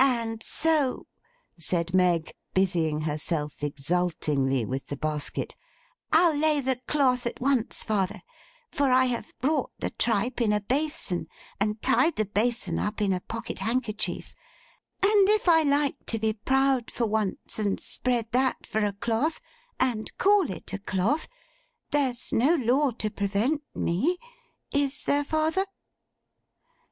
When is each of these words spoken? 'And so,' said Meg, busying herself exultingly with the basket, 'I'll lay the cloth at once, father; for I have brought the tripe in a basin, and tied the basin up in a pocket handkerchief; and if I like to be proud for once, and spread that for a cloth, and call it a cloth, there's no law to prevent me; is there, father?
'And 0.00 0.42
so,' 0.42 1.06
said 1.56 1.94
Meg, 1.94 2.32
busying 2.54 3.02
herself 3.02 3.62
exultingly 3.62 4.64
with 4.64 4.88
the 4.88 4.96
basket, 4.96 5.54
'I'll 6.10 6.34
lay 6.34 6.60
the 6.60 6.80
cloth 6.88 7.24
at 7.24 7.40
once, 7.40 7.84
father; 7.84 8.20
for 8.68 8.90
I 8.90 9.04
have 9.04 9.32
brought 9.40 9.70
the 9.78 9.90
tripe 9.90 10.40
in 10.40 10.52
a 10.52 10.60
basin, 10.60 11.28
and 11.60 11.80
tied 11.80 12.16
the 12.16 12.24
basin 12.24 12.80
up 12.80 13.00
in 13.00 13.12
a 13.12 13.20
pocket 13.20 13.60
handkerchief; 13.60 14.34
and 15.04 15.28
if 15.28 15.48
I 15.48 15.62
like 15.62 16.04
to 16.06 16.18
be 16.18 16.32
proud 16.32 16.90
for 16.90 17.06
once, 17.06 17.60
and 17.60 17.78
spread 17.78 18.26
that 18.32 18.66
for 18.66 18.84
a 18.84 18.92
cloth, 18.94 19.40
and 19.78 20.10
call 20.18 20.50
it 20.50 20.72
a 20.72 20.78
cloth, 20.80 21.28
there's 21.92 22.32
no 22.32 22.56
law 22.56 22.90
to 22.90 23.08
prevent 23.08 23.62
me; 23.72 24.18
is 24.72 25.04
there, 25.04 25.22
father? 25.22 25.64